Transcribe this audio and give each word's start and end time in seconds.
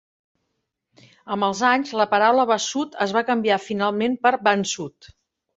Amb 1.35 1.47
els 1.49 1.61
anys, 1.73 1.91
la 2.01 2.07
paraula 2.15 2.47
"Basud" 2.53 2.97
es 3.07 3.15
va 3.19 3.25
canviar 3.31 3.63
finalment 3.67 4.21
per 4.25 4.37
"Bansud". 4.49 5.15